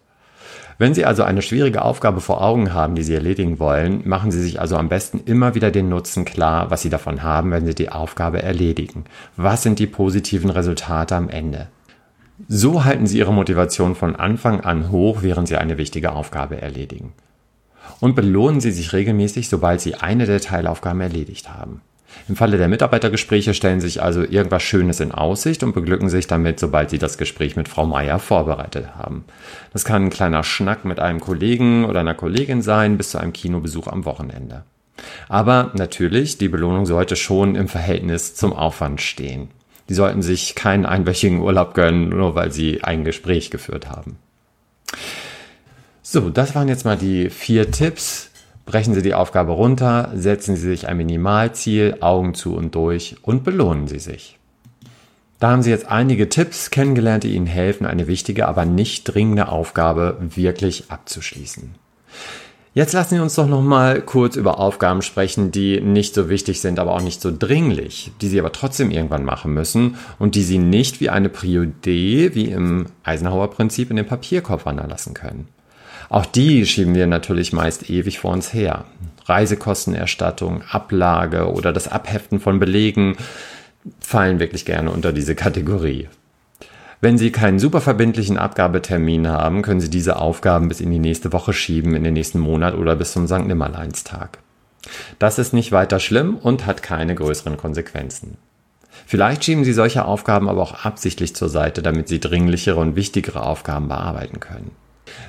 Wenn 0.79 0.95
Sie 0.95 1.05
also 1.05 1.23
eine 1.23 1.43
schwierige 1.43 1.83
Aufgabe 1.83 2.23
vor 2.23 2.41
Augen 2.41 2.73
haben, 2.73 2.95
die 2.95 3.03
Sie 3.03 3.13
erledigen 3.13 3.59
wollen, 3.59 4.09
machen 4.09 4.31
Sie 4.31 4.41
sich 4.41 4.59
also 4.59 4.79
am 4.79 4.89
besten 4.89 5.21
immer 5.27 5.55
wieder 5.55 5.71
den 5.71 5.91
Nutzen 5.91 6.25
klar, 6.25 6.71
was 6.71 6.81
Sie 6.81 6.89
davon 6.89 7.23
haben, 7.23 7.51
wenn 7.51 7.67
Sie 7.67 7.75
die 7.75 7.91
Aufgabe 7.91 8.43
erledigen. 8.43 9.05
Was 9.37 9.65
sind 9.65 9.79
die 9.79 9.87
positiven 9.87 10.49
Resultate 10.49 11.15
am 11.15 11.29
Ende? 11.29 11.69
So 12.49 12.85
halten 12.85 13.07
Sie 13.07 13.19
Ihre 13.19 13.35
Motivation 13.35 13.97
von 13.97 14.17
Anfang 14.17 14.63
an 14.63 14.91
hoch, 14.91 15.19
während 15.21 15.49
Sie 15.49 15.59
eine 15.59 15.77
wichtige 15.77 16.13
Aufgabe 16.13 16.63
erledigen. 16.63 17.13
Und 18.01 18.15
belohnen 18.15 18.61
Sie 18.61 18.71
sich 18.71 18.93
regelmäßig, 18.93 19.49
sobald 19.49 19.81
Sie 19.81 19.95
eine 19.95 20.27
der 20.27 20.41
Teilaufgaben 20.41 21.01
erledigt 21.01 21.53
haben. 21.53 21.81
Im 22.29 22.37
Falle 22.37 22.59
der 22.59 22.69
Mitarbeitergespräche 22.69 23.55
stellen 23.55 23.81
Sie 23.81 23.89
sich 23.89 24.03
also 24.03 24.23
irgendwas 24.23 24.63
Schönes 24.63 25.01
in 25.01 25.13
Aussicht 25.13 25.63
und 25.63 25.75
beglücken 25.75 26.09
sich 26.09 26.27
damit, 26.27 26.59
sobald 26.59 26.91
Sie 26.91 26.99
das 26.99 27.19
Gespräch 27.19 27.57
mit 27.57 27.69
Frau 27.69 27.87
Meier 27.87 28.19
vorbereitet 28.19 28.97
haben. 28.97 29.25
Das 29.73 29.85
kann 29.85 30.05
ein 30.05 30.11
kleiner 30.11 30.43
Schnack 30.43 30.85
mit 30.85 31.01
einem 31.01 31.21
Kollegen 31.21 31.85
oder 31.85 32.01
einer 32.01 32.15
Kollegin 32.15 32.63
sein, 32.63 32.97
bis 32.97 33.11
zu 33.11 33.19
einem 33.19 33.33
Kinobesuch 33.33 33.89
am 33.89 34.05
Wochenende. 34.05 34.65
Aber 35.29 35.73
natürlich, 35.75 36.39
die 36.39 36.49
Belohnung 36.49 36.87
sollte 36.87 37.17
schon 37.17 37.57
im 37.57 37.69
Verhältnis 37.69 38.35
zum 38.35 38.53
Aufwand 38.53 39.01
stehen. 39.01 39.49
Die 39.89 39.95
sollten 39.95 40.23
sich 40.23 40.55
keinen 40.55 40.87
einwöchigen 40.87 41.41
Urlaub 41.41 41.75
gönnen, 41.75 42.09
nur 42.09 42.35
weil 42.35 42.53
sie 42.53 42.83
ein 42.83 43.05
Gespräch 43.05 43.51
geführt 43.51 43.91
haben. 43.91 44.17
So, 46.07 46.29
das 46.29 46.55
waren 46.55 46.69
jetzt 46.69 46.85
mal 46.85 46.99
die 46.99 47.31
vier 47.31 47.71
Tipps, 47.71 48.31
Brechen 48.67 48.95
Sie 48.95 49.03
die 49.03 49.15
Aufgabe 49.15 49.53
runter, 49.53 50.11
setzen 50.15 50.57
Sie 50.57 50.69
sich 50.69 50.89
ein 50.89 50.97
Minimalziel, 50.97 51.99
Augen 52.01 52.35
zu 52.35 52.55
und 52.55 52.75
durch 52.75 53.17
und 53.23 53.45
belohnen 53.45 53.89
Sie 53.89 53.99
sich. 53.99 54.39
Da 55.39 55.51
haben 55.51 55.63
Sie 55.63 55.71
jetzt 55.71 55.89
einige 55.89 56.29
Tipps 56.31 56.71
kennengelernt, 56.71 57.25
die 57.25 57.35
Ihnen 57.35 57.47
helfen, 57.47 57.85
eine 57.85 58.07
wichtige, 58.07 58.49
aber 58.49 58.65
nicht 58.65 59.05
dringende 59.05 59.49
Aufgabe 59.49 60.17
wirklich 60.21 60.85
abzuschließen. 60.91 61.75
Jetzt 62.73 62.93
lassen 62.93 63.17
Sie 63.17 63.21
uns 63.21 63.35
doch 63.35 63.47
noch 63.47 63.63
mal 63.63 64.01
kurz 64.01 64.37
über 64.37 64.59
Aufgaben 64.59 65.03
sprechen, 65.03 65.53
die 65.53 65.81
nicht 65.81 66.15
so 66.15 66.29
wichtig 66.29 66.61
sind, 66.61 66.79
aber 66.79 66.95
auch 66.95 67.03
nicht 67.03 67.21
so 67.21 67.33
dringlich, 67.37 68.13
die 68.21 68.29
Sie 68.29 68.41
aber 68.41 68.53
trotzdem 68.53 68.91
irgendwann 68.91 69.25
machen 69.25 69.53
müssen 69.53 69.97
und 70.19 70.35
die 70.35 70.43
Sie 70.43 70.59
nicht 70.59 71.01
wie 71.01 71.11
eine 71.11 71.29
Prio 71.29 71.67
D, 71.67 72.35
wie 72.35 72.51
im 72.51 72.87
Eisenhower 73.05 73.51
Prinzip 73.51 73.91
in 73.91 73.97
den 73.97 74.07
Papierkorb 74.07 74.65
wandern 74.65 74.91
lassen 74.91 75.15
können. 75.15 75.49
Auch 76.09 76.27
die 76.27 76.67
schieben 76.67 76.95
wir 76.95 77.07
natürlich 77.07 77.53
meist 77.53 77.89
ewig 77.91 78.19
vor 78.19 78.33
uns 78.33 78.53
her. 78.53 78.85
Reisekostenerstattung, 79.27 80.63
Ablage 80.71 81.51
oder 81.51 81.73
das 81.73 81.89
Abheften 81.89 82.41
von 82.41 82.59
Belegen 82.59 83.17
fallen 84.01 84.41
wirklich 84.41 84.65
gerne 84.65 84.91
unter 84.91 85.13
diese 85.13 85.35
Kategorie. 85.35 86.09
Wenn 87.01 87.19
Sie 87.19 87.33
keinen 87.33 87.59
super 87.59 87.83
verbindlichen 87.83 88.39
Abgabetermin 88.39 89.29
haben, 89.29 89.63
können 89.63 89.81
Sie 89.81 89.91
diese 89.91 90.17
Aufgaben 90.17 90.69
bis 90.69 90.81
in 90.81 90.91
die 90.91 90.99
nächste 90.99 91.33
Woche 91.33 91.53
schieben, 91.53 91.95
in 91.95 92.05
den 92.05 92.15
nächsten 92.15 92.39
Monat 92.39 92.75
oder 92.75 92.97
bis 92.97 93.13
zum 93.13 93.27
St. 93.27 93.47
Nimmerleinstag. 93.47 94.39
Das 95.19 95.39
ist 95.39 95.53
nicht 95.53 95.73
weiter 95.73 96.01
schlimm 96.01 96.37
und 96.37 96.67
hat 96.67 96.83
keine 96.83 97.15
größeren 97.15 97.57
Konsequenzen. 97.57 98.39
Vielleicht 99.07 99.45
schieben 99.45 99.65
Sie 99.65 99.73
solche 99.73 100.05
Aufgaben 100.05 100.49
aber 100.49 100.63
auch 100.63 100.85
absichtlich 100.85 101.35
zur 101.35 101.49
Seite, 101.49 101.83
damit 101.83 102.09
Sie 102.09 102.21
dringlichere 102.21 102.81
und 102.81 102.97
wichtigere 102.97 103.45
Aufgaben 103.45 103.89
bearbeiten 103.89 104.41
können. 104.41 104.71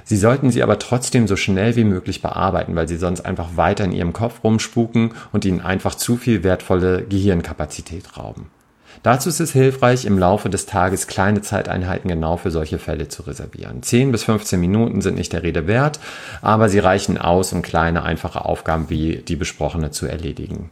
Sie 0.04 0.18
sollten 0.18 0.51
sie 0.51 0.63
aber 0.63 0.80
trotzdem 0.80 1.27
so 1.27 1.36
schnell 1.36 1.75
wie 1.75 1.84
möglich 1.84 2.22
bearbeiten, 2.22 2.75
weil 2.75 2.88
sie 2.88 2.98
sonst 2.98 3.22
einfach 3.22 3.58
weiter 3.58 3.84
in 3.84 3.92
ihrem 3.92 4.13
Kopf 4.13 4.44
rumspuken 4.44 5.13
und 5.32 5.46
ihnen 5.46 5.62
einfach 5.62 5.96
zu 5.96 6.18
viel 6.18 6.44
wertvolle 6.44 7.04
Gehirnkapazität 7.04 8.18
rauben. 8.18 8.48
Dazu 9.04 9.30
ist 9.30 9.39
es 9.39 9.51
hilfreich, 9.51 10.06
im 10.06 10.18
Laufe 10.18 10.50
des 10.50 10.65
Tages 10.65 11.08
kleine 11.08 11.42
Zeiteinheiten 11.42 12.10
genau 12.10 12.38
für 12.38 12.51
solche 12.51 12.80
Fälle 12.80 13.08
zu 13.08 13.24
reservieren. 13.24 13.84
10 13.84 14.12
bis 14.12 14.24
15 14.24 14.60
Minuten 14.60 15.01
sind 15.01 15.15
nicht 15.15 15.34
der 15.34 15.44
Rede 15.44 15.68
wert, 15.68 16.00
aber 16.42 16.70
sie 16.70 16.80
reichen 16.80 17.18
aus, 17.18 17.54
um 17.54 17.62
kleine, 17.62 18.04
einfache 18.04 18.46
Aufgaben 18.46 18.89
wie 18.89 19.18
die 19.18 19.36
besprochene 19.36 19.92
zu 19.92 20.08
erledigen. 20.08 20.72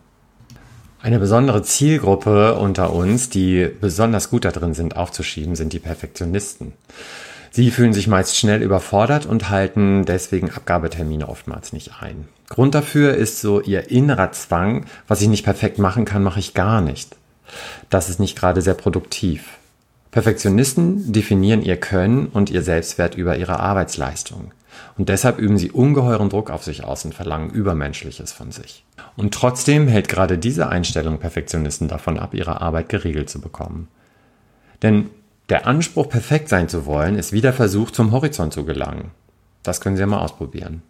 Eine 1.02 1.20
besondere 1.20 1.64
Zielgruppe 1.64 2.56
unter 2.56 2.94
uns, 2.94 3.30
die 3.30 3.70
besonders 3.82 4.30
gut 4.30 4.46
darin 4.46 4.74
sind, 4.74 4.96
aufzuschieben, 4.96 5.56
sind 5.56 5.74
die 5.74 5.80
Perfektionisten. 5.80 6.72
Sie 7.56 7.70
fühlen 7.70 7.94
sich 7.94 8.08
meist 8.08 8.36
schnell 8.36 8.64
überfordert 8.64 9.28
und 9.28 9.52
halten 9.52 10.06
deswegen 10.06 10.50
Abgabetermine 10.50 11.30
oftmals 11.30 11.72
nicht 11.72 12.02
ein. 12.02 12.28
Grund 12.50 12.74
dafür 12.74 13.14
ist 13.14 13.42
so 13.42 13.62
ihr 13.62 13.92
innerer 13.92 14.32
Zwang, 14.32 14.88
was 15.08 15.22
ich 15.22 15.28
nicht 15.28 15.44
perfekt 15.44 15.78
machen 15.78 16.04
kann, 16.04 16.24
mache 16.24 16.40
ich 16.40 16.56
gar 16.56 16.82
nicht. 16.82 17.16
Das 17.92 18.10
ist 18.10 18.20
nicht 18.20 18.36
gerade 18.36 18.64
sehr 18.64 18.74
produktiv. 18.74 19.60
Perfektionisten 20.10 21.14
definieren 21.14 21.62
ihr 21.62 21.78
Können 21.78 22.26
und 22.26 22.50
ihr 22.50 22.64
Selbstwert 22.64 23.14
über 23.14 23.38
ihre 23.38 23.60
Arbeitsleistung. 23.60 24.52
Und 24.98 25.10
deshalb 25.10 25.38
üben 25.38 25.60
sie 25.60 25.70
ungeheuren 25.70 26.30
Druck 26.30 26.50
auf 26.50 26.64
sich 26.64 26.84
aus 26.84 27.06
und 27.06 27.14
verlangen 27.14 27.52
Übermenschliches 27.52 28.32
von 28.32 28.52
sich. 28.52 28.84
Und 29.16 29.32
trotzdem 29.32 29.88
hält 29.88 30.10
gerade 30.10 30.40
diese 30.40 30.70
Einstellung 30.70 31.20
Perfektionisten 31.20 31.88
davon 31.88 32.18
ab, 32.18 32.34
ihre 32.34 32.62
Arbeit 32.62 32.90
geregelt 32.90 33.30
zu 33.30 33.40
bekommen. 33.40 33.90
Denn 34.82 35.12
der 35.50 35.68
Anspruch, 35.68 36.10
perfekt 36.10 36.50
sein 36.50 36.70
zu 36.70 36.86
wollen, 36.86 37.16
ist 37.16 37.34
wie 37.34 37.42
der 37.42 37.54
Versuch, 37.54 37.92
zum 37.92 38.12
Horizont 38.12 38.54
zu 38.54 38.66
gelangen. 38.66 39.12
Das 39.62 39.82
können 39.82 39.96
Sie 39.96 40.02
ja 40.02 40.08
mal 40.08 40.22
ausprobieren. 40.22 40.82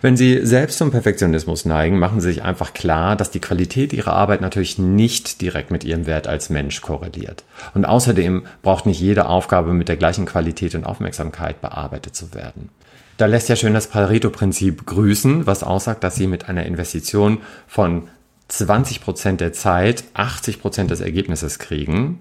Wenn 0.00 0.16
Sie 0.16 0.44
selbst 0.44 0.78
zum 0.78 0.90
Perfektionismus 0.90 1.64
neigen, 1.64 1.98
machen 1.98 2.20
Sie 2.20 2.28
sich 2.28 2.42
einfach 2.42 2.74
klar, 2.74 3.16
dass 3.16 3.30
die 3.30 3.40
Qualität 3.40 3.92
Ihrer 3.92 4.12
Arbeit 4.12 4.40
natürlich 4.40 4.78
nicht 4.78 5.40
direkt 5.40 5.70
mit 5.70 5.84
Ihrem 5.84 6.06
Wert 6.06 6.26
als 6.26 6.50
Mensch 6.50 6.82
korreliert. 6.82 7.44
Und 7.74 7.84
außerdem 7.84 8.44
braucht 8.62 8.86
nicht 8.86 9.00
jede 9.00 9.26
Aufgabe 9.26 9.72
mit 9.72 9.88
der 9.88 9.96
gleichen 9.96 10.26
Qualität 10.26 10.74
und 10.74 10.84
Aufmerksamkeit 10.84 11.60
bearbeitet 11.60 12.14
zu 12.14 12.34
werden. 12.34 12.68
Da 13.16 13.26
lässt 13.26 13.48
ja 13.48 13.56
schön 13.56 13.74
das 13.74 13.86
Pareto-Prinzip 13.86 14.86
grüßen, 14.86 15.46
was 15.46 15.62
aussagt, 15.62 16.04
dass 16.04 16.16
Sie 16.16 16.26
mit 16.26 16.48
einer 16.48 16.66
Investition 16.66 17.38
von 17.66 18.08
20% 18.50 19.36
der 19.36 19.52
Zeit 19.52 20.04
80% 20.14 20.86
des 20.86 21.00
Ergebnisses 21.00 21.58
kriegen. 21.58 22.20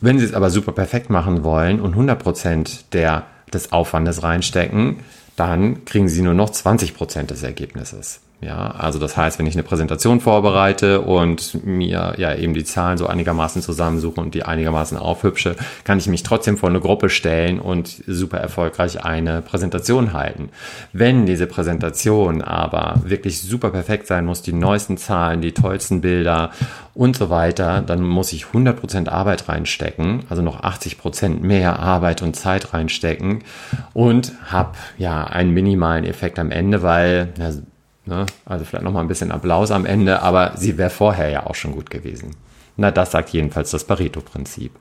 Wenn 0.00 0.18
Sie 0.18 0.24
es 0.24 0.34
aber 0.34 0.50
super 0.50 0.72
perfekt 0.72 1.10
machen 1.10 1.42
wollen 1.42 1.80
und 1.80 1.96
100% 1.96 2.84
der, 2.92 3.26
des 3.52 3.72
Aufwandes 3.72 4.22
reinstecken, 4.22 4.98
dann 5.36 5.84
kriegen 5.84 6.08
Sie 6.08 6.22
nur 6.22 6.34
noch 6.34 6.50
20% 6.50 7.22
des 7.26 7.42
Ergebnisses. 7.42 8.20
Ja, 8.42 8.70
also 8.72 8.98
das 8.98 9.16
heißt, 9.16 9.38
wenn 9.38 9.46
ich 9.46 9.54
eine 9.54 9.62
Präsentation 9.62 10.20
vorbereite 10.20 11.00
und 11.00 11.64
mir 11.64 12.14
ja 12.18 12.34
eben 12.34 12.52
die 12.52 12.64
Zahlen 12.64 12.98
so 12.98 13.06
einigermaßen 13.06 13.62
zusammensuche 13.62 14.20
und 14.20 14.34
die 14.34 14.42
einigermaßen 14.42 14.98
aufhübsche, 14.98 15.56
kann 15.84 15.98
ich 15.98 16.06
mich 16.06 16.22
trotzdem 16.22 16.58
vor 16.58 16.68
eine 16.68 16.80
Gruppe 16.80 17.08
stellen 17.08 17.58
und 17.58 18.02
super 18.06 18.36
erfolgreich 18.36 19.02
eine 19.02 19.40
Präsentation 19.40 20.12
halten. 20.12 20.50
Wenn 20.92 21.24
diese 21.24 21.46
Präsentation 21.46 22.42
aber 22.42 23.00
wirklich 23.06 23.40
super 23.40 23.70
perfekt 23.70 24.06
sein 24.06 24.26
muss, 24.26 24.42
die 24.42 24.52
neuesten 24.52 24.98
Zahlen, 24.98 25.40
die 25.40 25.52
tollsten 25.52 26.02
Bilder 26.02 26.50
und 26.92 27.16
so 27.16 27.30
weiter, 27.30 27.80
dann 27.80 28.02
muss 28.02 28.34
ich 28.34 28.44
100% 28.44 29.08
Arbeit 29.08 29.48
reinstecken, 29.48 30.24
also 30.28 30.42
noch 30.42 30.62
80% 30.62 31.40
mehr 31.40 31.78
Arbeit 31.78 32.20
und 32.20 32.36
Zeit 32.36 32.74
reinstecken 32.74 33.44
und 33.94 34.32
habe 34.50 34.72
ja 34.98 35.24
einen 35.24 35.54
minimalen 35.54 36.04
Effekt 36.04 36.38
am 36.38 36.50
Ende, 36.50 36.82
weil 36.82 37.32
ja, 37.38 37.50
Ne? 38.06 38.26
Also 38.44 38.64
vielleicht 38.64 38.84
nochmal 38.84 39.04
ein 39.04 39.08
bisschen 39.08 39.32
Applaus 39.32 39.70
am 39.70 39.84
Ende, 39.84 40.22
aber 40.22 40.52
sie 40.56 40.78
wäre 40.78 40.90
vorher 40.90 41.28
ja 41.28 41.46
auch 41.46 41.54
schon 41.54 41.72
gut 41.72 41.90
gewesen. 41.90 42.30
Na, 42.76 42.90
das 42.90 43.10
sagt 43.10 43.30
jedenfalls 43.30 43.70
das 43.70 43.84
Pareto-Prinzip. 43.84 44.72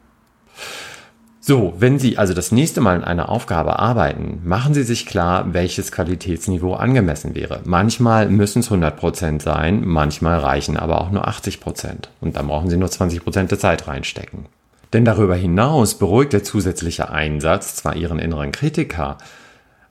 So, 1.48 1.75
wenn 1.77 2.00
Sie 2.00 2.17
also 2.17 2.34
das 2.34 2.51
nächste 2.51 2.82
Mal 2.82 2.96
an 2.96 3.03
einer 3.03 3.29
Aufgabe 3.29 3.77
arbeiten, 3.77 4.41
machen 4.44 4.74
Sie 4.74 4.82
sich 4.82 5.05
klar, 5.05 5.53
welches 5.53 5.91
Qualitätsniveau 5.91 6.74
angemessen 6.74 7.36
wäre. 7.36 7.62
Manchmal 7.65 8.29
müssen 8.29 8.62
es 8.62 8.72
100% 8.72 9.44
sein, 9.44 9.84
manchmal 9.86 10.39
reichen 10.39 10.75
aber 10.75 11.01
auch 11.01 11.12
nur 11.12 11.27
80%. 11.27 12.08
Und 12.20 12.36
dann 12.36 12.48
brauchen 12.48 12.72
Sie 12.72 12.77
nur 12.77 12.89
20% 12.89 13.48
der 13.48 13.60
Zeit 13.60 13.88
reinstecken. 13.88 14.48
Denn 14.91 15.05
darüber 15.05 15.36
hinaus 15.36 16.00
beruhigt 16.00 16.34
der 16.34 16.44
zusätzliche 16.44 17.12
Einsatz 17.12 17.75
zwar 17.75 17.96
Ihren 17.96 18.17
inneren 18.17 18.51
Kritiker, 18.51 19.20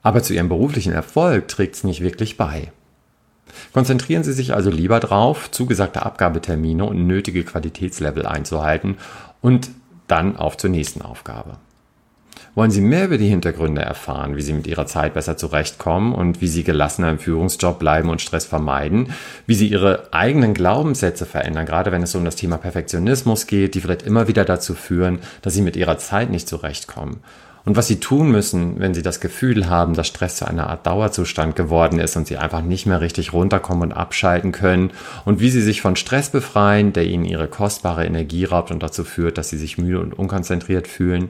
aber 0.03 0.23
zu 0.23 0.33
Ihrem 0.33 0.49
beruflichen 0.49 0.91
Erfolg 0.91 1.47
trägt 1.47 1.75
es 1.75 1.85
nicht 1.85 2.01
wirklich 2.01 2.35
bei. 2.35 2.73
Konzentrieren 3.75 4.23
Sie 4.23 4.31
sich 4.31 4.53
also 4.53 4.69
lieber 4.69 5.01
darauf, 5.01 5.51
zugesagte 5.51 6.05
Abgabetermine 6.05 6.85
und 6.85 7.07
nötige 7.07 7.43
Qualitätslevel 7.43 8.25
einzuhalten 8.25 8.95
und 9.41 9.69
dann 10.07 10.37
auf 10.37 10.55
zur 10.55 10.69
nächsten 10.69 11.01
Aufgabe. 11.01 11.57
Wollen 12.53 12.71
Sie 12.71 12.79
mehr 12.79 13.03
über 13.03 13.17
die 13.17 13.27
Hintergründe 13.27 13.81
erfahren, 13.81 14.37
wie 14.37 14.41
Sie 14.41 14.53
mit 14.53 14.65
Ihrer 14.65 14.85
Zeit 14.85 15.13
besser 15.13 15.35
zurechtkommen 15.35 16.15
und 16.15 16.39
wie 16.39 16.47
Sie 16.47 16.63
gelassener 16.63 17.09
im 17.09 17.19
Führungsjob 17.19 17.77
bleiben 17.77 18.07
und 18.07 18.21
Stress 18.21 18.45
vermeiden, 18.45 19.09
wie 19.45 19.55
Sie 19.55 19.67
Ihre 19.67 20.13
eigenen 20.13 20.53
Glaubenssätze 20.53 21.25
verändern, 21.25 21.65
gerade 21.65 21.91
wenn 21.91 22.01
es 22.01 22.15
um 22.15 22.23
das 22.23 22.37
Thema 22.37 22.57
Perfektionismus 22.57 23.45
geht, 23.45 23.75
die 23.75 23.81
vielleicht 23.81 24.03
immer 24.03 24.29
wieder 24.29 24.45
dazu 24.45 24.73
führen, 24.73 25.19
dass 25.41 25.53
Sie 25.53 25.61
mit 25.61 25.75
Ihrer 25.75 25.97
Zeit 25.97 26.29
nicht 26.29 26.47
zurechtkommen? 26.47 27.17
Und 27.65 27.75
was 27.75 27.87
sie 27.87 27.99
tun 27.99 28.31
müssen, 28.31 28.79
wenn 28.79 28.93
sie 28.93 29.01
das 29.01 29.19
Gefühl 29.19 29.67
haben, 29.67 29.95
dass 29.95 30.07
Stress 30.07 30.37
zu 30.37 30.47
einer 30.47 30.69
Art 30.69 30.85
Dauerzustand 30.85 31.55
geworden 31.55 31.97
ist 31.99 32.15
und 32.15 32.27
sie 32.27 32.37
einfach 32.37 32.61
nicht 32.61 32.85
mehr 32.85 33.01
richtig 33.01 33.33
runterkommen 33.33 33.89
und 33.89 33.91
abschalten 33.91 34.51
können 34.51 34.91
und 35.25 35.39
wie 35.39 35.49
sie 35.49 35.61
sich 35.61 35.81
von 35.81 35.95
Stress 35.95 36.29
befreien, 36.29 36.93
der 36.93 37.05
ihnen 37.05 37.25
ihre 37.25 37.47
kostbare 37.47 38.05
Energie 38.05 38.45
raubt 38.45 38.69
und 38.69 38.83
dazu 38.83 39.03
führt, 39.03 39.39
dass 39.39 39.49
sie 39.49 39.57
sich 39.57 39.79
müde 39.79 39.99
und 39.99 40.13
unkonzentriert 40.13 40.87
fühlen, 40.87 41.29